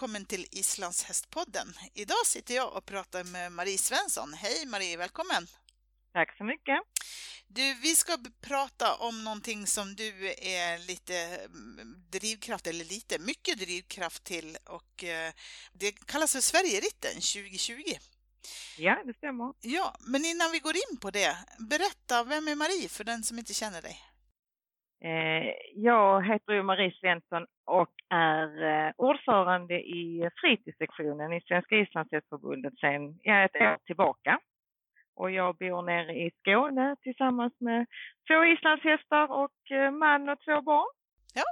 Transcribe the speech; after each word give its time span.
välkommen 0.00 0.24
till 0.24 0.46
Islands 0.50 1.04
hästpodden. 1.04 1.68
Idag 1.94 2.26
sitter 2.26 2.54
jag 2.54 2.76
och 2.76 2.86
pratar 2.86 3.24
med 3.24 3.52
Marie 3.52 3.78
Svensson. 3.78 4.32
Hej 4.32 4.66
Marie, 4.66 4.96
välkommen! 4.96 5.46
Tack 6.12 6.36
så 6.36 6.44
mycket! 6.44 6.78
Du, 7.46 7.74
vi 7.74 7.96
ska 7.96 8.18
prata 8.40 8.94
om 8.94 9.24
någonting 9.24 9.66
som 9.66 9.94
du 9.94 10.34
är 10.38 10.78
lite 10.86 11.14
mm, 11.44 11.94
drivkraft, 12.10 12.66
eller 12.66 12.84
lite, 12.84 13.18
mycket 13.18 13.58
drivkraft 13.58 14.24
till 14.24 14.56
och 14.64 15.04
eh, 15.04 15.32
det 15.72 16.06
kallas 16.06 16.32
för 16.32 16.40
Sverigeritten 16.40 17.14
2020. 17.14 17.82
Ja, 18.78 19.02
det 19.04 19.14
stämmer. 19.16 19.54
Ja, 19.60 19.96
men 20.00 20.24
innan 20.24 20.52
vi 20.52 20.58
går 20.58 20.76
in 20.76 20.96
på 21.00 21.10
det, 21.10 21.36
berätta, 21.58 22.24
vem 22.24 22.48
är 22.48 22.54
Marie 22.54 22.88
för 22.88 23.04
den 23.04 23.22
som 23.22 23.38
inte 23.38 23.54
känner 23.54 23.82
dig? 23.82 24.09
Eh, 25.04 25.52
jag 25.74 26.26
heter 26.26 26.52
ju 26.52 26.62
Marie 26.62 26.92
Svensson 27.00 27.46
och 27.64 27.90
är 28.08 28.62
eh, 28.62 28.92
ordförande 28.96 29.74
i 29.74 30.30
fritidssektionen 30.40 31.32
i 31.32 31.40
Svenska 31.40 31.76
islandshästförbundet 31.76 32.78
sedan 32.78 33.18
ett 33.24 33.56
år 33.56 33.78
tillbaka. 33.86 34.40
Och 35.14 35.30
jag 35.30 35.56
bor 35.56 35.82
nere 35.82 36.12
i 36.12 36.30
Skåne 36.40 36.96
tillsammans 37.02 37.52
med 37.58 37.86
två 38.26 38.44
islandshästar 38.44 39.26
och 39.32 39.70
eh, 39.70 39.90
man 39.90 40.28
och 40.28 40.40
två 40.44 40.60
barn. 40.60 40.90
Ja, 41.34 41.44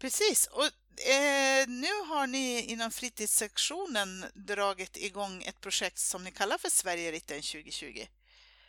precis. 0.00 0.46
Och 0.46 0.70
eh, 1.16 1.62
nu 1.68 1.92
har 2.10 2.26
ni 2.26 2.72
inom 2.72 2.90
fritidssektionen 2.90 4.10
dragit 4.34 4.96
igång 4.96 5.42
ett 5.48 5.60
projekt 5.60 5.98
som 5.98 6.24
ni 6.24 6.30
kallar 6.30 6.58
för 6.58 6.68
Sverigeritten 6.68 7.36
2020. 7.36 7.86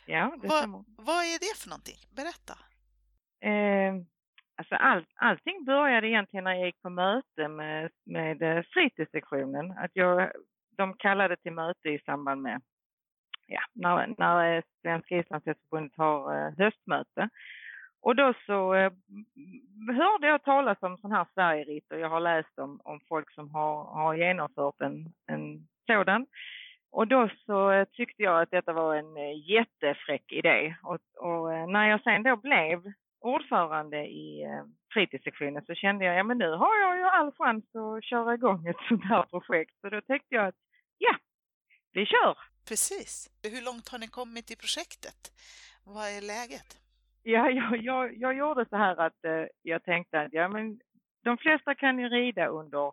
Ja, 0.06 0.38
det 0.42 0.48
stämmer. 0.48 0.84
Vad 0.96 1.24
är 1.24 1.38
det 1.38 1.58
för 1.60 1.68
någonting? 1.68 1.98
Berätta. 2.10 2.58
Eh, 3.40 3.94
alltså 4.56 4.74
all, 4.74 5.04
allting 5.14 5.64
började 5.64 6.08
egentligen 6.08 6.44
när 6.44 6.54
jag 6.54 6.66
gick 6.66 6.82
på 6.82 6.90
möte 6.90 7.48
med, 7.48 7.90
med 8.04 8.42
eh, 8.42 8.62
fritidssektionen. 8.62 9.70
Att 9.70 9.90
jag, 9.92 10.30
de 10.76 10.94
kallade 10.94 11.36
till 11.36 11.52
möte 11.52 11.88
i 11.88 11.98
samband 11.98 12.42
med 12.42 12.60
ja, 13.46 13.60
när, 13.72 14.14
när 14.18 14.56
eh, 14.56 14.62
Svenska 14.82 15.18
islandshästförbundet 15.18 15.96
har 15.96 16.36
eh, 16.36 16.52
höstmöte. 16.58 17.28
Och 18.00 18.16
då 18.16 18.34
så 18.46 18.74
eh, 18.74 18.92
hörde 19.96 20.26
jag 20.26 20.42
talas 20.42 20.78
om 20.80 20.98
sån 20.98 21.12
här 21.12 21.26
Sverigeritt 21.34 21.92
och 21.92 21.98
jag 21.98 22.08
har 22.08 22.20
läst 22.20 22.58
om, 22.58 22.80
om 22.84 23.00
folk 23.08 23.30
som 23.30 23.50
har, 23.50 23.84
har 23.84 24.14
genomfört 24.14 24.80
en, 24.80 25.12
en 25.26 25.68
sådan. 25.86 26.26
Och 26.90 27.08
då 27.08 27.28
så 27.46 27.86
tyckte 27.92 28.22
jag 28.22 28.42
att 28.42 28.50
detta 28.50 28.72
var 28.72 28.94
en 28.94 29.38
jättefräck 29.38 30.32
idé. 30.32 30.76
Och, 30.82 30.98
och 31.16 31.68
när 31.68 31.88
jag 31.88 32.02
sen 32.02 32.22
då 32.22 32.36
blev 32.36 32.92
ordförande 33.24 34.06
i 34.06 34.42
eh, 34.42 34.64
fritidssektionen 34.92 35.64
så 35.66 35.74
kände 35.74 36.04
jag, 36.04 36.16
ja 36.16 36.22
men 36.22 36.38
nu 36.38 36.50
har 36.50 36.80
jag 36.80 36.96
ju 36.96 37.04
all 37.04 37.32
chans 37.32 37.64
att 37.74 38.04
köra 38.04 38.34
igång 38.34 38.66
ett 38.66 38.88
sånt 38.88 39.04
här 39.04 39.22
projekt. 39.22 39.74
Så 39.80 39.88
då 39.88 40.00
tänkte 40.00 40.34
jag 40.34 40.46
att, 40.46 40.54
ja, 40.98 41.16
vi 41.92 42.06
kör! 42.06 42.38
Precis. 42.68 43.30
Hur 43.42 43.64
långt 43.64 43.88
har 43.88 43.98
ni 43.98 44.08
kommit 44.08 44.50
i 44.50 44.56
projektet? 44.56 45.20
Vad 45.84 46.04
är 46.04 46.20
läget? 46.20 46.70
Ja, 47.22 47.50
jag, 47.50 47.82
jag, 47.82 48.16
jag 48.16 48.36
gjorde 48.36 48.66
så 48.70 48.76
här 48.76 48.96
att 48.96 49.24
eh, 49.24 49.46
jag 49.62 49.84
tänkte 49.84 50.20
att, 50.20 50.32
ja 50.32 50.48
men 50.48 50.80
de 51.24 51.38
flesta 51.38 51.74
kan 51.74 51.98
ju 51.98 52.08
rida 52.08 52.46
under 52.46 52.92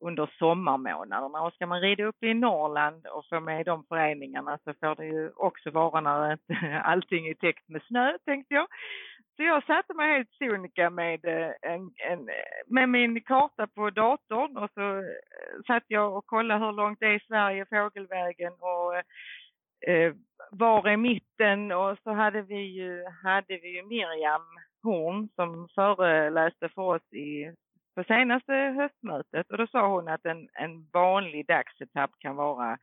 under 0.00 0.30
sommarmånaderna. 0.38 1.42
Och 1.42 1.52
ska 1.52 1.66
man 1.66 1.80
rida 1.80 2.04
upp 2.04 2.22
i 2.22 2.34
Norrland 2.34 3.06
och 3.06 3.26
få 3.28 3.40
med 3.40 3.66
de 3.66 3.84
föreningarna 3.84 4.58
så 4.64 4.74
får 4.80 4.94
det 4.94 5.06
ju 5.06 5.30
också 5.36 5.70
vara 5.70 6.00
när 6.00 6.38
allting 6.84 7.28
är 7.28 7.34
täckt 7.34 7.68
med 7.68 7.82
snö, 7.82 8.18
tänkte 8.24 8.54
jag. 8.54 8.66
Så 9.40 9.44
jag 9.44 9.66
satte 9.66 9.94
mig 9.94 10.12
helt 10.12 10.32
sonika 10.32 10.90
med, 10.90 11.24
eh, 11.24 11.52
en, 11.62 11.90
en, 11.96 12.28
med 12.66 12.88
min 12.88 13.20
karta 13.20 13.66
på 13.66 13.90
datorn 13.90 14.56
och 14.56 14.70
så 14.74 14.98
eh, 14.98 15.62
satt 15.66 15.84
jag 15.86 16.16
och 16.16 16.26
kollade 16.26 16.64
hur 16.64 16.72
långt 16.72 17.00
det 17.00 17.06
är 17.06 17.16
i 17.16 17.26
Sverige, 17.26 17.66
fågelvägen 17.66 18.52
och 18.52 18.94
eh, 19.90 20.14
var 20.50 20.88
är 20.88 20.96
mitten 20.96 21.72
och 21.72 21.98
så 22.04 22.12
hade 22.12 22.42
vi 22.42 22.60
ju, 22.60 23.04
hade 23.22 23.58
vi 23.58 23.76
ju 23.76 23.82
Miriam 23.82 24.46
Horn 24.82 25.28
som 25.34 25.68
föreläste 25.74 26.68
för 26.68 26.82
oss 26.82 27.12
i, 27.12 27.54
på 27.94 28.04
senaste 28.04 28.52
höstmötet 28.52 29.50
och 29.50 29.58
då 29.58 29.66
sa 29.66 29.88
hon 29.88 30.08
att 30.08 30.26
en, 30.26 30.48
en 30.52 30.88
vanlig 30.92 31.46
dagsetapp 31.46 32.10
kan 32.18 32.36
vara 32.36 32.78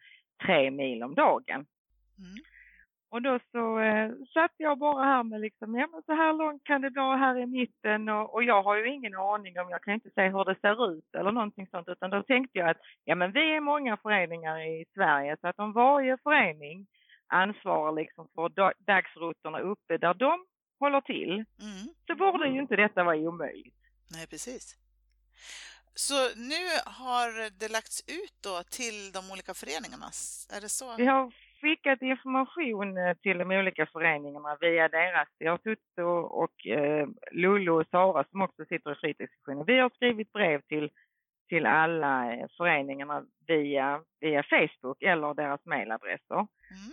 tre 0.45 0.71
mil 0.71 1.03
om 1.03 1.15
dagen. 1.15 1.65
Mm. 2.17 2.56
Och 3.09 3.21
då 3.21 3.39
så 3.51 3.79
eh, 3.79 4.11
satt 4.33 4.51
jag 4.57 4.77
bara 4.77 5.03
här 5.03 5.23
med 5.23 5.41
liksom, 5.41 5.75
ja 5.75 5.87
men 5.91 6.03
så 6.03 6.13
här 6.13 6.33
långt 6.33 6.63
kan 6.63 6.81
det 6.81 6.89
vara 6.89 7.17
här 7.17 7.37
i 7.37 7.45
mitten 7.45 8.09
och, 8.09 8.33
och, 8.33 8.43
jag 8.43 8.63
har 8.63 8.75
ju 8.75 8.93
ingen 8.93 9.15
aning 9.15 9.59
om, 9.59 9.69
jag 9.69 9.83
kan 9.83 9.93
inte 9.93 10.09
säga 10.09 10.29
hur 10.29 10.45
det 10.45 10.59
ser 10.61 10.91
ut 10.91 11.15
eller 11.15 11.31
någonting 11.31 11.67
sånt 11.67 11.87
utan 11.87 12.09
då 12.09 12.23
tänkte 12.23 12.59
jag 12.59 12.69
att 12.69 12.77
ja 13.05 13.15
men 13.15 13.31
vi 13.31 13.55
är 13.55 13.59
många 13.59 13.97
föreningar 13.97 14.59
i 14.59 14.85
Sverige 14.93 15.37
så 15.41 15.47
att 15.47 15.59
om 15.59 15.73
varje 15.73 16.17
förening 16.17 16.87
ansvarar 17.27 17.91
liksom 17.91 18.27
för 18.35 18.49
dagsrutterna 18.85 19.59
uppe 19.59 19.97
där 19.97 20.13
de 20.13 20.45
håller 20.79 21.01
till 21.01 21.31
mm. 21.31 21.87
så 22.07 22.15
borde 22.15 22.47
ju 22.47 22.61
inte 22.61 22.75
detta 22.75 23.03
vara 23.03 23.17
omöjligt. 23.17 23.75
Nej 24.11 24.27
precis. 24.27 24.77
Så 25.95 26.13
nu 26.35 26.63
har 26.85 27.59
det 27.59 27.71
lagts 27.71 28.03
ut 28.07 28.35
då 28.43 28.63
till 28.69 29.11
de 29.11 29.31
olika 29.31 29.53
föreningarna, 29.53 30.05
är 30.55 30.61
det 30.61 30.69
så? 30.69 30.95
Vi 30.95 31.05
har 31.05 31.33
skickat 31.61 32.01
information 32.01 32.97
eh, 32.97 33.13
till 33.13 33.37
de 33.37 33.51
olika 33.51 33.85
föreningarna 33.85 34.57
via 34.61 34.87
deras. 34.87 35.27
Jag 35.37 35.51
har 35.51 35.57
suttit 35.57 35.97
och, 36.29 36.67
eh, 36.67 37.07
Lollo 37.31 37.79
och 37.79 37.87
Sara 37.91 38.23
som 38.31 38.41
också 38.41 38.65
sitter 38.65 38.91
i 38.91 38.95
fritidssektionen. 38.95 39.65
Vi 39.65 39.79
har 39.79 39.89
skrivit 39.89 40.33
brev 40.33 40.61
till, 40.61 40.89
till 41.49 41.65
alla 41.65 42.33
eh, 42.33 42.47
föreningarna 42.57 43.23
via, 43.47 44.01
via 44.19 44.43
Facebook 44.43 45.01
eller 45.01 45.33
deras 45.33 45.65
mejladresser 45.65 46.35
mm. 46.35 46.47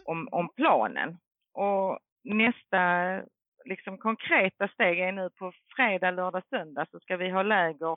om, 0.05 0.29
om 0.33 0.49
planen. 0.49 1.19
Och 1.53 1.99
nästa 2.25 3.21
liksom 3.65 3.99
konkreta 3.99 4.69
steg 4.69 5.01
är 5.01 5.13
nu 5.13 5.31
på 5.31 5.53
fredag, 5.77 6.11
lördag, 6.11 6.43
söndag 6.51 6.87
så 6.91 7.01
ska 7.01 7.17
vi 7.17 7.31
ha 7.31 7.43
läger 7.43 7.97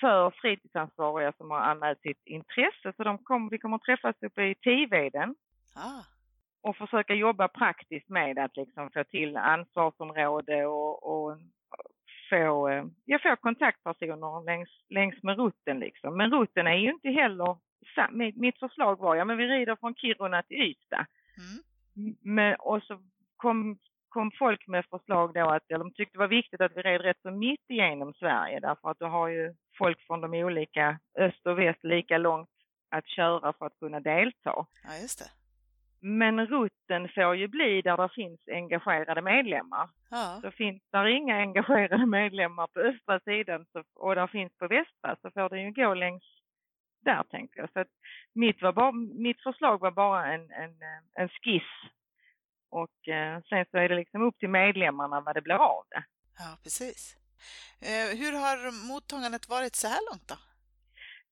för 0.00 0.30
fritidsansvariga 0.30 1.32
som 1.32 1.50
har 1.50 1.58
anmält 1.58 2.00
sitt 2.00 2.26
intresse. 2.26 2.92
Så 2.96 3.04
de 3.04 3.18
kom, 3.18 3.48
vi 3.48 3.58
kommer 3.58 3.76
att 3.76 3.82
träffas 3.82 4.16
uppe 4.22 4.42
i 4.42 4.54
Tiveden 4.54 5.34
ah. 5.76 6.02
och 6.60 6.76
försöka 6.76 7.14
jobba 7.14 7.48
praktiskt 7.48 8.08
med 8.08 8.38
att 8.38 8.56
liksom 8.56 8.90
få 8.90 9.04
till 9.04 9.36
ansvarsområde 9.36 10.66
och, 10.66 11.02
och 11.02 11.38
få, 12.30 12.68
eh, 12.68 12.84
ja, 13.04 13.18
få 13.22 13.36
kontaktpersoner 13.36 14.44
längs, 14.44 14.68
längs 14.88 15.22
med 15.22 15.38
rutten. 15.38 15.78
Liksom. 15.78 16.16
Men 16.16 16.30
rutten 16.30 16.66
är 16.66 16.76
ju 16.76 16.90
inte 16.90 17.08
heller, 17.08 17.56
mitt 18.40 18.58
förslag 18.58 18.98
var 18.98 19.14
ja 19.14 19.24
men 19.24 19.36
vi 19.36 19.46
rider 19.46 19.76
från 19.76 19.94
Kiruna 19.94 20.42
till 20.42 20.62
Ystad. 20.62 21.06
Mm. 21.38 22.16
Men, 22.22 22.54
och 22.54 22.82
så 22.82 22.98
kom 23.36 23.78
kom 24.18 24.30
folk 24.38 24.66
med 24.66 24.84
förslag 24.90 25.34
då 25.34 25.50
att 25.50 25.62
de 25.68 25.92
tyckte 25.92 26.14
det 26.14 26.18
var 26.18 26.28
viktigt 26.28 26.60
att 26.60 26.76
vi 26.76 26.82
red 26.82 27.00
rätt 27.00 27.22
så 27.22 27.30
mitt 27.30 27.70
igenom 27.70 28.14
Sverige 28.14 28.60
därför 28.60 28.90
att 28.90 28.98
då 28.98 29.06
har 29.06 29.28
ju 29.28 29.54
folk 29.78 30.06
från 30.06 30.20
de 30.20 30.34
olika 30.34 30.98
öst 31.18 31.46
och 31.46 31.58
väst 31.58 31.84
lika 31.84 32.18
långt 32.18 32.48
att 32.90 33.08
köra 33.08 33.52
för 33.52 33.66
att 33.66 33.78
kunna 33.78 34.00
delta. 34.00 34.66
Ja, 34.86 34.92
just 35.02 35.18
det. 35.18 35.30
Men 36.00 36.46
rutten 36.46 37.08
får 37.14 37.36
ju 37.36 37.48
bli 37.48 37.82
där 37.82 37.96
det 37.96 38.08
finns 38.14 38.40
engagerade 38.48 39.22
medlemmar. 39.22 39.88
Ja. 40.10 40.40
Så 40.42 40.50
finns 40.50 40.82
det 40.90 41.10
inga 41.10 41.36
engagerade 41.36 42.06
medlemmar 42.06 42.66
på 42.66 42.80
östra 42.80 43.20
sidan 43.20 43.66
så, 43.72 43.82
och 43.94 44.14
där 44.14 44.26
finns 44.26 44.52
på 44.58 44.68
västra 44.68 45.16
så 45.22 45.30
får 45.30 45.48
det 45.48 45.60
ju 45.60 45.70
gå 45.72 45.94
längs 45.94 46.24
där 47.00 47.22
tänker 47.30 47.60
jag. 47.60 47.70
Så 47.72 47.84
mitt, 48.32 48.62
var 48.62 48.72
bara, 48.72 48.92
mitt 49.26 49.42
förslag 49.42 49.80
var 49.80 49.90
bara 49.90 50.26
en, 50.34 50.50
en, 50.50 50.74
en 51.14 51.28
skiss 51.28 51.72
och 52.70 53.08
eh, 53.08 53.42
sen 53.48 53.64
så 53.70 53.78
är 53.78 53.88
det 53.88 53.96
liksom 53.96 54.22
upp 54.22 54.38
till 54.38 54.48
medlemmarna 54.48 55.20
vad 55.20 55.34
det 55.34 55.42
blir 55.42 55.54
av 55.54 55.84
det. 55.90 56.04
Ja, 56.38 56.58
precis. 56.62 57.16
Eh, 57.80 58.18
hur 58.20 58.32
har 58.32 58.88
mottagandet 58.92 59.48
varit 59.48 59.76
så 59.76 59.88
här 59.88 60.00
långt 60.10 60.28
då? 60.28 60.34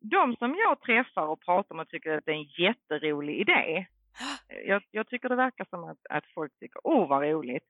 De 0.00 0.36
som 0.36 0.54
jag 0.54 0.80
träffar 0.80 1.26
och 1.26 1.40
pratar 1.40 1.74
med 1.74 1.88
tycker 1.88 2.18
att 2.18 2.24
det 2.24 2.30
är 2.30 2.36
en 2.36 2.64
jätterolig 2.64 3.40
idé. 3.40 3.86
Jag, 4.66 4.82
jag 4.90 5.08
tycker 5.08 5.28
det 5.28 5.36
verkar 5.36 5.66
som 5.70 5.84
att, 5.84 6.06
att 6.10 6.24
folk 6.34 6.52
tycker, 6.58 6.80
åh 6.84 7.04
oh, 7.04 7.08
vad 7.08 7.22
roligt. 7.22 7.64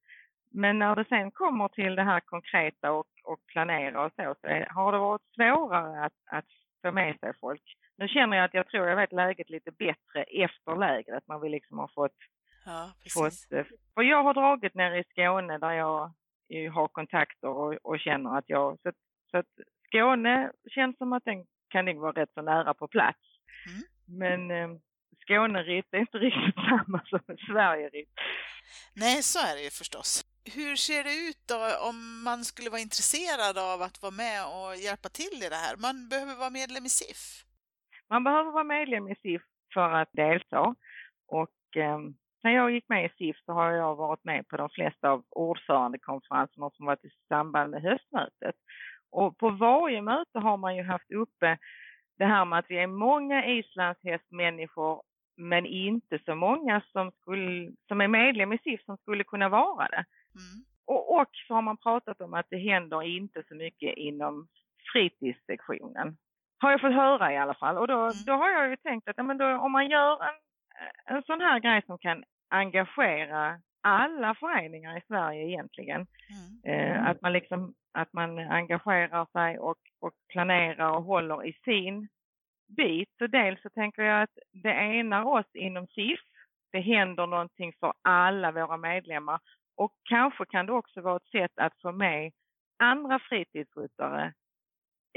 Men 0.51 0.79
när 0.79 0.97
det 0.97 1.05
sen 1.09 1.31
kommer 1.31 1.69
till 1.69 1.95
det 1.95 2.03
här 2.03 2.21
konkreta 2.21 2.93
och, 2.93 3.07
och 3.25 3.47
planera 3.47 4.05
och 4.05 4.13
så, 4.17 4.35
så 4.41 4.47
är, 4.47 4.67
har 4.67 4.93
det 4.93 4.99
varit 4.99 5.35
svårare 5.35 6.05
att, 6.05 6.13
att 6.27 6.51
få 6.83 6.93
med 6.93 7.21
sig 7.21 7.33
folk. 7.41 7.63
Nu 7.97 8.09
känner 8.09 8.37
jag 8.37 8.45
att 8.45 8.55
jag 8.55 8.69
tror 8.69 8.89
jag 8.89 8.97
vet 8.97 9.13
läget 9.13 9.51
lite 9.51 9.71
bättre 9.71 10.23
efter 10.23 10.77
lägret 10.77 11.29
när 11.29 11.39
vi 11.39 11.49
liksom 11.49 11.79
har 11.79 11.91
fått 11.95 12.19
Ja, 12.67 12.93
precis. 13.03 13.49
Fått, 13.49 13.67
för 13.95 14.03
jag 14.03 14.23
har 14.23 14.35
dragit 14.35 14.75
ner 14.75 14.95
i 14.95 15.05
Skåne 15.11 15.59
där 15.59 15.73
jag 15.73 16.13
har 16.73 16.89
kontakter 16.89 17.49
och, 17.49 17.75
och 17.83 18.01
känner 18.01 18.39
att 18.39 18.45
jag... 18.49 18.79
Så, 18.83 18.93
så 19.31 19.37
att 19.39 19.53
Skåne 19.87 20.53
känns 20.71 20.99
som 20.99 21.13
att 21.13 21.25
den 21.25 21.45
kan 21.69 21.85
nog 21.85 21.97
vara 21.97 22.13
rätt 22.13 22.33
så 22.35 22.43
nära 22.43 22.75
på 22.75 22.89
plats. 22.89 23.19
Mm. 23.69 23.83
Men 24.21 24.51
eh, 24.51 24.79
Skåneritt 25.27 25.87
är 25.91 25.99
inte 25.99 26.19
riktigt 26.27 26.55
samma 26.55 27.01
som 27.07 27.37
Sverigeritt. 27.47 28.15
Nej, 28.95 29.23
så 29.23 29.39
är 29.39 29.55
det 29.57 29.63
ju 29.63 29.71
förstås. 29.71 30.25
hur 30.55 30.77
ser 30.77 31.05
det 31.05 31.29
ut 31.29 31.43
då 31.49 31.89
om 31.89 32.23
man 32.25 32.45
skulle 32.45 32.71
vara 32.71 32.81
intresserad 32.81 33.59
av 33.59 33.83
att 33.83 34.03
vara 34.03 34.13
med 34.25 34.39
och 34.57 34.77
hjälpa 34.77 35.09
till 35.09 35.37
i 35.47 35.49
det 35.49 35.61
här? 35.65 35.77
Man 35.77 36.09
behöver 36.09 36.35
vara 36.35 36.51
medlem 36.51 36.85
i 36.85 36.89
SIF. 36.89 37.21
Man 38.11 38.25
behöver 38.25 38.51
vara 38.51 38.65
medlem 38.65 39.09
i 39.09 39.15
SIF 39.23 39.43
för 39.75 39.91
att 40.01 40.13
delta 40.13 40.75
och 41.27 41.77
eh, 41.77 41.99
när 42.43 42.51
jag 42.51 42.71
gick 42.71 42.89
med 42.89 43.05
i 43.05 43.09
SIF 43.19 43.37
så 43.45 43.53
har 43.53 43.71
jag 43.73 43.97
varit 43.97 44.25
med 44.25 44.49
på 44.49 44.57
de 44.57 44.69
flesta 44.69 45.11
av 45.11 45.25
ordförandekonferenserna 45.31 46.71
som 46.71 46.87
varit 46.87 47.05
i 47.05 47.11
samband 47.29 47.71
med 47.71 47.83
höstmötet. 47.83 48.55
Och 49.11 49.39
på 49.39 49.51
varje 49.51 50.03
möte 50.03 50.39
har 50.39 50.57
man 50.57 50.77
ju 50.77 50.83
haft 50.83 51.11
uppe 51.11 51.59
det 52.19 52.25
här 52.25 52.45
med 52.45 52.59
att 52.59 52.65
vi 52.69 52.79
är 52.79 52.87
många 52.87 53.47
islandshästmänniskor 53.47 55.03
men 55.37 55.67
inte 55.67 56.19
så 56.25 56.35
många 56.35 56.83
som, 56.93 57.11
skulle, 57.21 57.73
som 57.89 58.01
är 58.01 58.09
medlem 58.09 58.53
i 58.53 58.59
SIF 58.59 58.85
som 58.85 58.97
skulle 58.97 59.25
kunna 59.25 59.49
vara 59.49 59.89
det. 59.89 60.05
Mm. 60.35 60.65
Och, 60.87 61.21
och 61.21 61.29
så 61.49 61.55
har 61.55 61.63
man 61.63 61.77
pratat 61.77 62.21
om 62.21 62.35
att 62.35 62.47
det 62.51 62.59
händer 62.59 63.03
inte 63.03 63.43
så 63.49 63.55
mycket 63.55 63.97
inom 63.97 64.49
fritidssektionen. 64.93 66.17
Har 66.59 66.71
jag 66.71 66.81
fått 66.81 66.95
höra 66.95 67.33
i 67.33 67.37
alla 67.37 67.55
fall. 67.55 67.79
Och 67.79 67.89
då, 67.89 68.01
mm. 68.01 68.13
då 68.27 68.33
har 68.33 68.51
jag 68.51 68.71
ju 68.71 68.77
tänkt 68.77 69.09
att 69.09 69.17
ja, 69.17 69.23
men 69.23 69.39
då, 69.39 69.47
om 69.47 69.73
man 69.73 69.91
gör 69.91 70.13
en, 70.13 70.35
en 71.05 71.23
sån 71.23 71.41
här 71.41 71.61
grej 71.61 71.83
som 71.87 71.99
kan 71.99 72.25
engagera 72.51 73.61
alla 73.81 74.35
föreningar 74.35 74.99
i 74.99 75.03
Sverige 75.07 75.49
egentligen. 75.49 76.07
Mm. 76.65 76.81
Eh, 76.81 77.07
att 77.07 77.23
man 77.23 77.33
liksom 77.33 77.75
att 77.93 78.13
man 78.13 78.39
engagerar 78.39 79.27
sig 79.33 79.59
och, 79.59 79.79
och 80.01 80.13
planerar 80.29 80.91
och 80.91 81.03
håller 81.03 81.47
i 81.47 81.53
sin 81.65 82.09
bit. 82.77 83.09
Så 83.19 83.27
dels 83.27 83.63
så 83.63 83.71
tänker 83.71 84.03
jag 84.03 84.23
att 84.23 84.39
det 84.53 84.73
enar 84.73 85.25
oss 85.25 85.55
inom 85.55 85.87
SIF. 85.87 86.21
Det 86.73 86.81
händer 86.81 87.27
någonting 87.27 87.73
för 87.81 87.93
alla 88.03 88.53
våra 88.53 88.77
medlemmar 88.77 89.41
och 89.77 89.93
kanske 90.03 90.45
kan 90.45 90.67
det 90.67 90.73
också 90.73 91.01
vara 91.01 91.17
ett 91.17 91.31
sätt 91.31 91.53
att 91.55 91.81
få 91.83 91.93
med 91.93 92.33
andra 92.79 93.19
fritidsryttare 93.19 94.33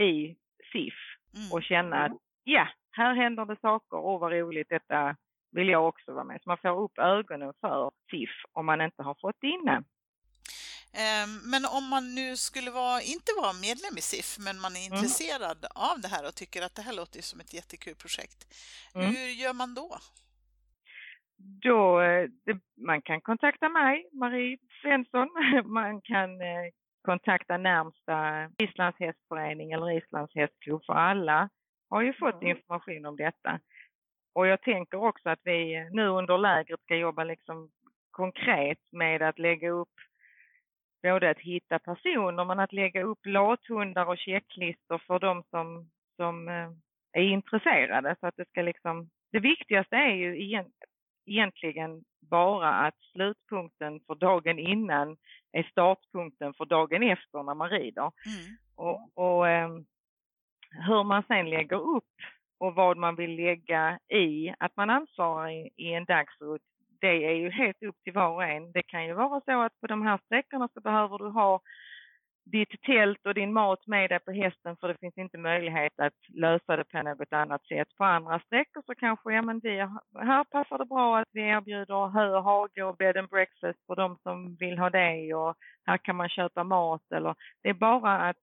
i 0.01 0.35
SIF 0.71 0.93
mm. 1.35 1.51
och 1.53 1.63
känna 1.63 2.05
att 2.05 2.17
ja, 2.43 2.67
här 2.91 3.13
händer 3.13 3.45
det 3.45 3.59
saker 3.61 3.97
och 3.97 4.19
vad 4.19 4.31
roligt 4.31 4.69
detta 4.69 5.15
vill 5.51 5.69
jag 5.69 5.87
också 5.87 6.13
vara 6.13 6.23
med. 6.23 6.39
Så 6.43 6.49
man 6.49 6.57
får 6.57 6.83
upp 6.83 6.97
ögonen 6.97 7.53
för 7.61 7.91
SIF 8.11 8.29
om 8.53 8.65
man 8.65 8.81
inte 8.81 9.03
har 9.03 9.15
fått 9.21 9.37
det 9.41 9.47
inne. 9.47 9.83
Ehm, 11.01 11.31
men 11.51 11.61
om 11.77 11.89
man 11.89 12.15
nu 12.15 12.35
skulle 12.37 12.71
vara, 12.71 13.01
inte 13.01 13.31
vara 13.41 13.53
medlem 13.67 13.95
i 13.97 14.01
SIF, 14.01 14.29
men 14.45 14.55
man 14.65 14.73
är 14.75 14.85
mm. 14.85 14.93
intresserad 14.93 15.59
mm. 15.65 15.71
av 15.91 15.95
det 16.01 16.07
här 16.07 16.27
och 16.27 16.35
tycker 16.35 16.61
att 16.61 16.75
det 16.75 16.81
här 16.81 16.95
låter 17.01 17.21
som 17.21 17.39
ett 17.39 17.53
jättekul 17.53 17.95
projekt. 18.03 18.39
Mm. 18.95 19.07
Hur 19.07 19.29
gör 19.41 19.53
man 19.53 19.73
då? 19.81 19.89
Då, 21.67 22.01
eh, 22.01 22.27
man 22.87 23.01
kan 23.01 23.21
kontakta 23.21 23.69
mig, 23.69 24.09
Marie 24.13 24.57
Svensson. 24.81 25.29
Man 25.79 26.01
kan 26.01 26.41
eh, 26.41 26.67
kontakta 27.01 27.57
närmsta 27.57 28.17
Islands 28.57 28.99
hästförening 28.99 29.71
eller 29.71 29.97
Islands 29.97 30.35
hästklubb 30.35 30.85
för 30.85 30.93
alla 30.93 31.49
har 31.89 32.01
ju 32.01 32.13
fått 32.13 32.41
mm. 32.41 32.57
information 32.57 33.05
om 33.05 33.15
detta. 33.15 33.59
Och 34.33 34.47
jag 34.47 34.61
tänker 34.61 34.97
också 34.97 35.29
att 35.29 35.39
vi 35.43 35.89
nu 35.91 36.07
under 36.07 36.37
lägret 36.37 36.81
ska 36.81 36.95
jobba 36.95 37.23
liksom 37.23 37.69
konkret 38.11 38.79
med 38.91 39.21
att 39.21 39.39
lägga 39.39 39.69
upp 39.69 39.93
både 41.03 41.29
att 41.29 41.39
hitta 41.39 41.79
personer 41.79 42.45
men 42.45 42.59
att 42.59 42.73
lägga 42.73 43.03
upp 43.03 43.25
låthundar 43.25 44.05
och 44.05 44.17
checklistor 44.17 44.97
för 45.07 45.19
de 45.19 45.43
som, 45.49 45.89
som 46.15 46.47
eh, 46.47 46.69
är 47.11 47.23
intresserade. 47.23 48.15
Så 48.19 48.27
att 48.27 48.35
det 48.37 48.49
ska 48.49 48.61
liksom, 48.61 49.09
det 49.31 49.39
viktigaste 49.39 49.95
är 49.95 50.13
ju 50.13 50.59
egentligen 51.25 52.03
bara 52.21 52.69
att 52.73 52.95
slutpunkten 53.11 53.99
för 54.07 54.15
dagen 54.15 54.59
innan 54.59 55.17
är 55.51 55.63
startpunkten 55.63 56.53
för 56.53 56.65
dagen 56.65 57.03
efter 57.03 57.43
när 57.43 57.53
man 57.53 57.69
rider. 57.69 58.11
Mm. 58.25 58.57
Och, 58.75 59.17
och 59.17 59.45
um, 59.45 59.85
hur 60.87 61.03
man 61.03 61.23
sen 61.27 61.49
lägger 61.49 61.95
upp 61.95 62.13
och 62.59 62.75
vad 62.75 62.97
man 62.97 63.15
vill 63.15 63.35
lägga 63.35 63.99
i 64.09 64.53
att 64.59 64.75
man 64.75 64.89
ansvarar 64.89 65.49
i, 65.49 65.69
i 65.75 65.93
en 65.93 66.05
dagsrutt, 66.05 66.61
det 67.01 67.25
är 67.25 67.33
ju 67.33 67.49
helt 67.49 67.83
upp 67.83 68.03
till 68.03 68.13
var 68.13 68.29
och 68.29 68.43
en. 68.43 68.71
Det 68.71 68.83
kan 68.83 69.05
ju 69.05 69.13
vara 69.13 69.41
så 69.41 69.61
att 69.61 69.81
på 69.81 69.87
de 69.87 70.01
här 70.01 70.19
sträckorna 70.25 70.69
så 70.73 70.81
behöver 70.81 71.17
du 71.17 71.29
ha 71.29 71.61
ditt 72.51 72.81
tält 72.81 73.25
och 73.25 73.33
din 73.33 73.53
mat 73.53 73.87
med 73.87 74.09
dig 74.09 74.19
på 74.19 74.31
hästen 74.31 74.77
för 74.77 74.87
det 74.87 74.99
finns 74.99 75.17
inte 75.17 75.37
möjlighet 75.37 75.99
att 75.99 76.13
lösa 76.27 76.75
det 76.75 76.83
på 76.83 77.01
något 77.01 77.33
annat 77.33 77.65
sätt. 77.65 77.95
På 77.97 78.03
andra 78.03 78.39
sträckor 78.39 78.83
så 78.85 78.95
kanske, 78.95 79.33
ja 79.33 79.41
men 79.41 79.59
det, 79.59 79.89
här 80.15 80.43
passar 80.43 80.77
det 80.77 80.85
bra 80.85 81.19
att 81.19 81.27
vi 81.31 81.41
erbjuder 81.41 82.07
hö 82.07 82.37
och 82.37 82.43
hage 82.43 82.83
och 82.83 82.97
bed 82.97 83.17
and 83.17 83.29
breakfast 83.29 83.85
för 83.87 83.95
de 83.95 84.17
som 84.23 84.55
vill 84.55 84.79
ha 84.79 84.89
det 84.89 85.33
och 85.33 85.55
här 85.85 85.97
kan 85.97 86.15
man 86.15 86.29
köpa 86.29 86.63
mat 86.63 87.11
eller 87.11 87.35
det 87.63 87.69
är 87.69 87.73
bara 87.73 88.29
att 88.29 88.37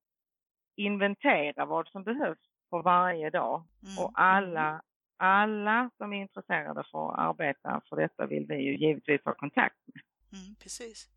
inventera 0.77 1.65
vad 1.65 1.89
som 1.89 2.05
behövs 2.05 2.56
för 2.71 2.83
varje 2.83 3.31
dag. 3.31 3.65
Mm. 3.83 4.05
Och 4.05 4.13
alla, 4.15 4.83
alla 5.17 5.91
som 5.97 6.13
är 6.13 6.21
intresserade 6.21 6.85
för 6.91 7.13
att 7.13 7.19
arbeta 7.19 7.81
för 7.89 7.97
detta 7.97 8.27
vill 8.27 8.47
vi 8.47 8.55
ju 8.55 8.77
givetvis 8.77 9.25
ha 9.25 9.35
kontakt 9.35 9.77
med. 9.87 10.03
Mm, 10.33 10.55
precis. 10.63 11.09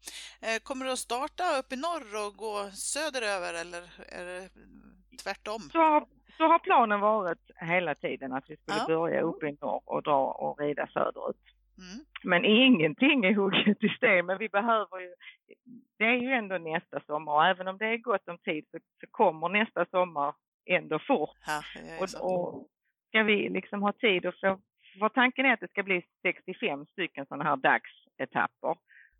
Eh, 0.42 0.60
kommer 0.64 0.86
du 0.86 0.92
att 0.92 1.00
starta 1.00 1.44
upp 1.60 1.74
i 1.74 1.76
norr 1.76 2.28
och 2.28 2.34
gå 2.38 2.70
söderöver 2.72 3.54
eller 3.62 3.84
är 4.20 4.26
det 4.26 4.50
tvärtom? 5.24 5.62
Så 5.72 5.80
har, 5.80 6.06
så 6.38 6.44
har 6.44 6.60
planen 6.60 7.00
varit 7.00 7.52
hela 7.56 7.96
tiden 7.96 8.34
att 8.34 8.50
vi 8.50 8.58
skulle 8.58 8.78
ja. 8.78 8.86
börja 8.88 9.22
uppe 9.22 9.48
i 9.48 9.58
norr 9.62 9.82
och 9.86 10.04
dra 10.04 10.26
och 10.32 10.60
rida 10.60 10.88
söderut. 10.88 11.44
Mm. 11.78 12.06
Men 12.24 12.46
ingenting 12.46 13.26
är 13.26 13.36
hugget 13.36 13.84
i 13.84 13.90
sten, 13.90 14.26
men 14.26 14.38
vi 14.38 14.50
behöver 14.50 15.00
ju, 15.00 15.14
det 15.98 16.06
är 16.06 16.16
ju 16.16 16.32
ändå 16.32 16.58
nästa 16.58 17.00
sommar 17.08 17.34
och 17.34 17.46
även 17.46 17.68
om 17.68 17.78
det 17.78 17.86
är 17.86 17.98
gott 17.98 18.30
om 18.30 18.38
tid 18.38 18.66
så, 18.72 18.78
så 19.00 19.08
kommer 19.12 19.50
nästa 19.50 19.86
sommar 19.86 20.34
ändå 20.70 21.00
fort. 21.00 21.38
Ja, 21.46 21.62
och, 22.00 22.32
och 22.32 22.68
ska 23.08 23.24
vi 23.24 23.50
liksom 23.50 23.82
ha 23.82 23.92
tid 23.92 24.26
och 24.26 24.34
få, 24.42 24.60
för 25.00 25.10
tanken 25.10 25.46
är 25.46 25.54
att 25.54 25.60
det 25.60 25.70
ska 25.70 25.84
bli 25.84 26.02
65 26.22 26.86
stycken 26.86 27.26
sådana 27.26 27.44
här 27.44 27.56
dagsetapper. 27.56 28.76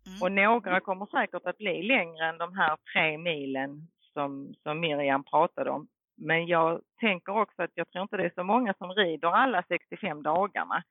Mm. 0.06 0.22
Och 0.22 0.32
några 0.32 0.80
kommer 0.80 1.06
säkert 1.06 1.46
att 1.46 1.58
bli 1.58 1.82
längre 1.82 2.26
än 2.26 2.38
de 2.38 2.56
här 2.56 2.76
tre 2.92 3.18
milen 3.18 3.88
som, 4.12 4.54
som 4.62 4.80
Miriam 4.80 5.24
pratade 5.24 5.70
om. 5.70 5.88
Men 6.16 6.46
jag 6.46 6.82
tänker 7.00 7.40
också 7.40 7.62
att 7.62 7.70
jag 7.74 7.90
tror 7.90 8.02
inte 8.02 8.16
det 8.16 8.24
är 8.24 8.32
så 8.34 8.44
många 8.44 8.74
som 8.74 8.92
rider 8.92 9.28
alla 9.28 9.64
65 9.68 10.22
dagarna. 10.22 10.82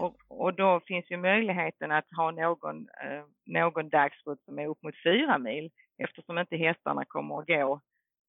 Och, 0.00 0.16
och 0.28 0.54
då 0.54 0.80
finns 0.86 1.10
ju 1.10 1.16
möjligheten 1.16 1.92
att 1.92 2.06
ha 2.16 2.30
någon, 2.30 2.88
eh, 3.04 3.24
någon 3.46 3.88
dagsrutt 3.88 4.44
som 4.44 4.58
är 4.58 4.66
upp 4.66 4.82
mot 4.82 5.02
fyra 5.04 5.38
mil 5.38 5.70
eftersom 5.98 6.38
inte 6.38 6.56
hästarna 6.56 7.04
kommer 7.04 7.38
att 7.38 7.46
gå. 7.46 7.80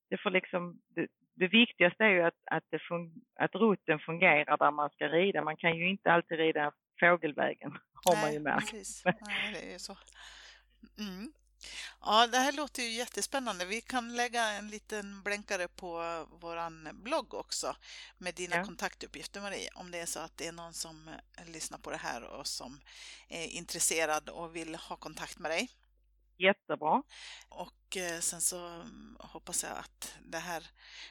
Det, 0.10 0.18
får 0.18 0.30
liksom, 0.30 0.80
det, 0.96 1.08
det 1.36 1.48
viktigaste 1.48 2.04
är 2.04 2.10
ju 2.10 2.24
att, 2.24 2.42
att, 2.52 2.64
det 2.70 2.80
fun, 2.80 3.12
att 3.40 3.56
rutten 3.56 4.00
fungerar 4.00 4.58
där 4.58 4.72
man 4.72 4.90
ska 4.90 5.08
rida. 5.08 5.44
Man 5.44 5.58
kan 5.58 5.78
ju 5.78 5.90
inte 5.90 6.12
alltid 6.12 6.38
rida 6.38 6.72
fågelvägen, 7.00 7.72
har 8.06 8.14
Nej, 8.14 8.24
man 8.24 8.34
ju 8.34 8.40
märkt. 8.40 8.74
Nej, 9.06 9.54
det 9.54 9.74
är 9.74 9.78
så. 9.78 9.98
Mm. 11.00 11.32
Ja, 12.02 12.28
det 12.28 12.38
här 12.38 12.52
låter 12.52 12.84
ju 12.84 12.90
jättespännande. 12.90 13.66
Vi 13.66 13.82
kan 13.82 14.16
lägga 14.16 14.48
en 14.48 14.68
liten 14.70 15.22
blänkare 15.24 15.68
på 15.68 15.92
vår 16.32 16.94
blogg 16.94 17.34
också 17.34 17.76
med 18.18 18.36
dina 18.36 18.56
ja. 18.56 18.64
kontaktuppgifter 18.64 19.42
Marie, 19.42 19.70
om 19.76 19.92
det 19.92 20.00
är 20.00 20.06
så 20.06 20.20
att 20.20 20.38
det 20.38 20.48
är 20.48 20.52
någon 20.52 20.74
som 20.74 21.10
lyssnar 21.46 21.78
på 21.78 21.92
det 21.92 21.98
här 21.98 22.24
och 22.24 22.48
som 22.48 22.80
är 23.30 23.48
intresserad 23.48 24.30
och 24.30 24.56
vill 24.56 24.76
ha 24.76 24.96
kontakt 24.96 25.40
med 25.40 25.52
dig. 25.52 25.70
Jättebra. 26.42 27.04
Och 27.50 27.98
eh, 27.98 28.20
sen 28.20 28.42
så 28.42 28.68
mm, 28.68 29.18
hoppas 29.20 29.64
jag 29.64 29.78
att 29.78 30.16
det 30.26 30.38
här 30.38 30.68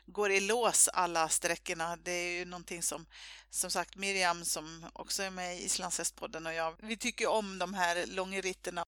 går 0.06 0.30
i 0.30 0.40
lås 0.40 0.88
alla 0.88 1.28
sträckorna. 1.28 1.96
Det 1.96 2.12
är 2.12 2.38
ju 2.38 2.44
någonting 2.44 2.82
som, 2.82 3.06
som 3.50 3.70
sagt, 3.70 3.96
Miriam 3.96 4.44
som 4.44 4.86
också 4.92 5.22
är 5.22 5.30
med 5.30 5.56
i 5.56 5.64
Islandshästpodden 5.64 6.46
och 6.46 6.54
jag, 6.54 6.74
vi 6.78 6.96
tycker 6.96 7.26
om 7.26 7.58
de 7.58 7.74
här 7.74 8.06
långritterna. 8.06 8.84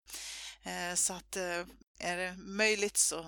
Eh, 0.62 0.94
så 0.94 1.14
att 1.14 1.36
eh, 1.36 1.64
är 1.98 2.16
det 2.16 2.34
möjligt 2.36 2.96
så 2.96 3.26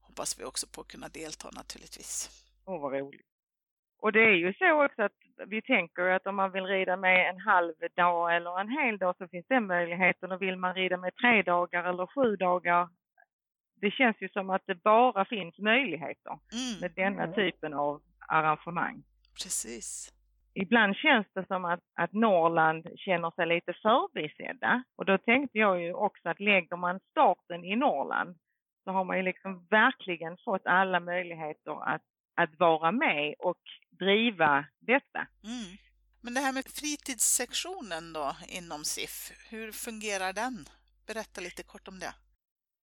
hoppas 0.00 0.38
vi 0.38 0.44
också 0.44 0.66
på 0.66 0.80
att 0.80 0.88
kunna 0.88 1.08
delta 1.08 1.50
naturligtvis. 1.50 2.30
Åh, 2.64 2.80
vad 2.80 2.92
roligt. 2.92 3.31
Och 4.02 4.12
det 4.12 4.20
är 4.20 4.34
ju 4.34 4.54
så 4.54 4.84
också 4.84 5.02
att 5.02 5.12
vi 5.46 5.62
tänker 5.62 6.02
att 6.02 6.26
om 6.26 6.36
man 6.36 6.52
vill 6.52 6.66
rida 6.66 6.96
med 6.96 7.30
en 7.30 7.40
halv 7.40 7.74
dag 7.96 8.36
eller 8.36 8.60
en 8.60 8.68
hel 8.68 8.98
dag 8.98 9.14
så 9.18 9.28
finns 9.28 9.46
den 9.48 9.66
möjligheten 9.66 10.32
och 10.32 10.42
vill 10.42 10.56
man 10.56 10.74
rida 10.74 10.96
med 10.96 11.14
tre 11.14 11.42
dagar 11.42 11.84
eller 11.84 12.06
sju 12.06 12.36
dagar 12.36 12.88
det 13.82 13.90
känns 13.90 14.16
ju 14.20 14.28
som 14.28 14.50
att 14.50 14.62
det 14.66 14.74
bara 14.74 15.24
finns 15.24 15.58
möjligheter 15.58 16.30
mm. 16.30 16.80
med 16.80 16.92
denna 16.96 17.32
typen 17.32 17.74
av 17.74 18.00
arrangemang. 18.28 19.02
Precis. 19.42 20.12
Ibland 20.54 20.96
känns 20.96 21.26
det 21.34 21.46
som 21.46 21.64
att, 21.64 21.80
att 21.94 22.12
Norrland 22.12 22.88
känner 22.96 23.30
sig 23.30 23.46
lite 23.46 23.72
förbisedda 23.72 24.82
och 24.96 25.04
då 25.04 25.18
tänkte 25.18 25.58
jag 25.58 25.82
ju 25.82 25.92
också 25.92 26.28
att 26.28 26.40
lägger 26.40 26.76
man 26.76 27.00
starten 27.10 27.64
i 27.64 27.76
Norrland 27.76 28.36
så 28.84 28.90
har 28.90 29.04
man 29.04 29.16
ju 29.16 29.22
liksom 29.22 29.66
verkligen 29.70 30.36
fått 30.44 30.66
alla 30.66 31.00
möjligheter 31.00 31.94
att, 31.94 32.02
att 32.34 32.58
vara 32.58 32.92
med 32.92 33.34
och 33.38 33.62
driva 34.02 34.64
detta. 34.92 35.20
Mm. 35.52 35.70
Men 36.24 36.34
det 36.34 36.40
här 36.40 36.54
med 36.58 36.66
fritidssektionen 36.80 38.04
då 38.18 38.28
inom 38.58 38.80
SIF, 38.94 39.16
hur 39.50 39.68
fungerar 39.84 40.32
den? 40.42 40.56
Berätta 41.08 41.38
lite 41.40 41.62
kort 41.72 41.88
om 41.88 41.98
det. 42.04 42.14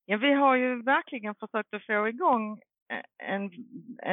Ja, 0.06 0.18
vi 0.18 0.34
har 0.34 0.56
ju 0.56 0.84
verkligen 0.96 1.36
försökt 1.36 1.74
att 1.74 1.86
få 1.86 2.08
igång 2.08 2.62
en, 3.18 3.52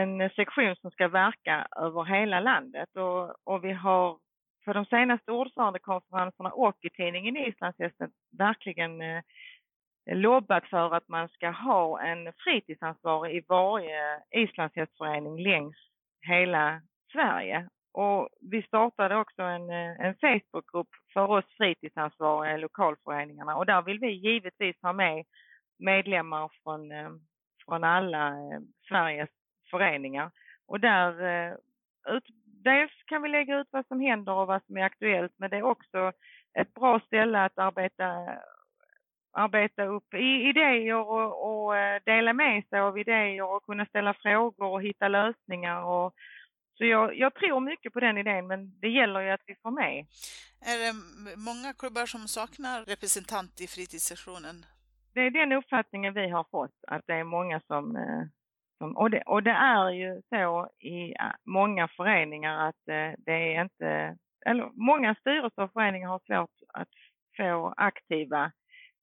en 0.00 0.30
sektion 0.30 0.76
som 0.76 0.90
ska 0.90 1.08
verka 1.08 1.68
över 1.76 2.04
hela 2.04 2.40
landet 2.40 2.96
och, 2.96 3.48
och 3.50 3.64
vi 3.64 3.72
har 3.72 4.18
för 4.64 4.74
de 4.74 4.84
senaste 4.86 5.32
ordförandekonferenserna 5.32 6.50
och 6.50 6.76
i 6.82 6.90
tidningen 6.90 7.36
Islandshästen 7.36 8.10
verkligen 8.38 9.00
eh, 9.00 9.22
lobbat 10.10 10.66
för 10.68 10.94
att 10.94 11.08
man 11.08 11.28
ska 11.28 11.50
ha 11.50 12.00
en 12.00 12.32
fritidsansvarig 12.32 13.36
i 13.36 13.44
varje 13.48 14.20
islandshästförening 14.30 15.42
längs 15.42 15.76
hela 16.20 16.80
Sverige. 17.16 17.68
Och 17.92 18.28
vi 18.40 18.62
startade 18.62 19.16
också 19.16 19.42
en, 19.42 19.70
eh, 19.70 20.00
en 20.00 20.14
Facebookgrupp 20.14 20.88
för 21.12 21.30
oss 21.30 21.44
fritidsansvariga 21.56 22.54
i 22.54 22.60
lokalföreningarna 22.60 23.56
och 23.56 23.66
där 23.66 23.82
vill 23.82 23.98
vi 23.98 24.10
givetvis 24.10 24.76
ha 24.82 24.92
med 24.92 25.24
medlemmar 25.78 26.50
från, 26.62 26.92
eh, 26.92 27.10
från 27.64 27.84
alla 27.84 28.28
eh, 28.28 28.60
Sveriges 28.88 29.30
föreningar. 29.70 30.30
Och 30.66 30.80
där 30.80 31.12
ut, 32.08 32.24
dels 32.44 32.92
kan 33.06 33.22
vi 33.22 33.28
lägga 33.28 33.60
ut 33.60 33.68
vad 33.70 33.86
som 33.86 34.00
händer 34.00 34.32
och 34.32 34.46
vad 34.46 34.64
som 34.66 34.76
är 34.76 34.82
aktuellt 34.82 35.32
men 35.36 35.50
det 35.50 35.56
är 35.56 35.62
också 35.62 36.12
ett 36.58 36.74
bra 36.74 37.00
ställe 37.00 37.44
att 37.44 37.58
arbeta 37.58 38.36
arbeta 39.32 39.84
upp 39.84 40.14
idéer 40.14 40.94
och, 40.94 41.66
och, 41.66 41.74
dela 42.04 42.32
med 42.32 42.64
sig 42.68 42.80
av 42.80 42.98
idéer 42.98 43.42
och 43.42 43.64
kunna 43.64 43.86
ställa 43.86 44.14
frågor 44.14 44.66
och 44.66 44.82
hitta 44.82 45.08
lösningar 45.08 45.82
och 45.82 46.14
så 46.76 46.84
jag, 46.84 47.16
jag, 47.18 47.34
tror 47.34 47.60
mycket 47.60 47.92
på 47.92 48.00
den 48.00 48.18
idén, 48.18 48.46
men 48.46 48.80
det 48.80 48.88
gäller 48.88 49.20
ju 49.20 49.30
att 49.30 49.42
vi 49.46 49.54
får 49.62 49.70
med. 49.70 50.06
Är 50.60 50.78
det 50.84 50.92
många 51.36 51.72
klubbar 51.78 52.06
som 52.06 52.28
saknar 52.28 52.84
representant 52.84 53.60
i 53.60 53.66
fritidssessionen? 53.66 54.56
Det 55.14 55.20
är 55.20 55.30
den 55.30 55.52
uppfattningen 55.52 56.14
vi 56.14 56.28
har 56.30 56.44
fått, 56.50 56.78
att 56.86 57.02
det 57.06 57.14
är 57.14 57.24
många 57.24 57.60
som... 57.60 57.96
Eh, 57.96 58.22
som 58.78 58.96
och, 58.96 59.10
det, 59.10 59.22
och 59.22 59.42
det 59.42 59.50
är 59.50 59.90
ju 59.90 60.22
så 60.28 60.70
i 60.86 61.14
många 61.44 61.88
föreningar 61.88 62.68
att 62.68 62.88
eh, 62.88 63.12
det 63.18 63.54
är 63.54 63.62
inte... 63.62 64.16
Eller 64.46 64.70
många 64.74 65.14
styrelser 65.14 65.62
och 65.62 65.72
föreningar 65.72 66.08
har 66.08 66.20
svårt 66.26 66.56
att 66.68 66.88
få 67.36 67.74
aktiva 67.76 68.52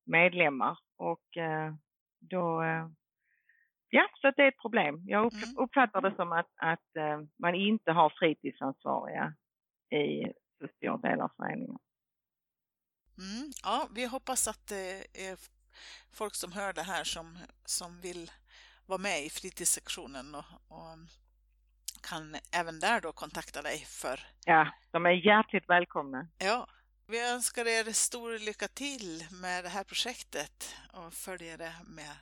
medlemmar 0.06 0.78
och 0.98 1.38
eh, 1.38 1.74
då 2.20 2.64
Ja, 3.96 4.10
så 4.22 4.32
det 4.32 4.44
är 4.44 4.48
ett 4.48 4.62
problem. 4.62 5.02
Jag 5.06 5.34
mm. 5.34 5.58
uppfattar 5.58 6.02
det 6.02 6.16
som 6.16 6.32
att, 6.32 6.52
att 6.56 6.96
eh, 6.96 7.22
man 7.40 7.56
inte 7.56 7.92
har 7.92 8.14
fritidsansvariga 8.20 9.34
i 9.92 10.26
så 10.60 10.68
stor 10.78 10.98
del 10.98 11.22
av 11.22 11.32
föreningen. 11.38 11.78
Mm, 13.18 13.52
ja, 13.64 13.88
vi 13.96 14.06
hoppas 14.06 14.48
att 14.48 14.68
det 14.68 14.92
är 15.30 15.38
folk 16.12 16.36
som 16.36 16.52
hör 16.52 16.74
det 16.74 16.82
här 16.82 17.04
som, 17.04 17.38
som 17.66 18.02
vill 18.02 18.32
vara 18.86 18.98
med 18.98 19.26
i 19.26 19.30
fritidssektionen 19.30 20.36
och, 20.36 20.46
och 20.68 20.98
kan 22.10 22.36
även 22.56 22.80
där 22.80 23.02
då 23.02 23.12
kontakta 23.12 23.62
dig 23.62 23.78
för... 23.78 24.20
Ja, 24.46 24.74
de 24.92 25.06
är 25.06 25.26
hjärtligt 25.26 25.70
välkomna. 25.70 26.28
Ja, 26.38 26.68
vi 27.08 27.32
önskar 27.32 27.68
er 27.68 27.92
stor 27.92 28.40
lycka 28.46 28.68
till 28.68 29.24
med 29.42 29.64
det 29.64 29.70
här 29.70 29.84
projektet 29.84 30.76
och 30.94 31.14
följer 31.14 31.58
det 31.58 31.74
med 31.86 32.16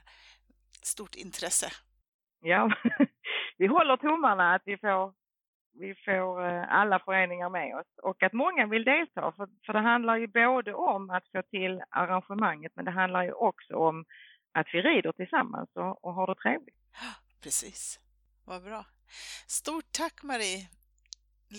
stort 0.84 1.14
intresse. 1.14 1.66
Ja, 2.40 2.70
vi 3.58 3.66
håller 3.66 3.96
tummarna 3.96 4.54
att 4.54 4.62
vi 4.64 4.76
får, 4.76 5.14
vi 5.80 5.94
får 6.04 6.46
eh, 6.46 6.72
alla 6.72 6.98
föreningar 6.98 7.48
med 7.48 7.76
oss 7.76 7.86
och 8.02 8.22
att 8.22 8.32
många 8.32 8.66
vill 8.66 8.84
delta. 8.84 9.32
För, 9.36 9.48
för 9.66 9.72
det 9.72 9.78
handlar 9.78 10.16
ju 10.16 10.26
både 10.26 10.74
om 10.74 11.10
att 11.10 11.28
få 11.32 11.42
till 11.42 11.82
arrangemanget 11.90 12.72
men 12.76 12.84
det 12.84 12.90
handlar 12.90 13.24
ju 13.24 13.32
också 13.32 13.76
om 13.76 14.04
att 14.52 14.66
vi 14.72 14.82
rider 14.82 15.12
tillsammans 15.12 15.70
och, 15.74 16.04
och 16.04 16.14
har 16.14 16.26
det 16.26 16.34
trevligt. 16.34 16.76
Precis, 17.42 18.00
vad 18.44 18.62
bra. 18.62 18.84
Stort 19.46 19.92
tack 19.92 20.22
Marie! 20.22 20.68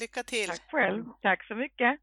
Lycka 0.01 0.23
till! 0.23 0.47
Tack 0.47 0.71
själv! 0.71 1.05
Tack 1.21 1.47
så 1.47 1.55
mycket! 1.55 1.99